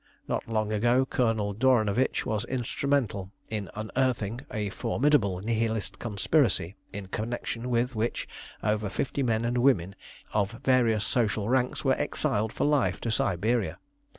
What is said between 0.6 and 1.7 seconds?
ago Colonel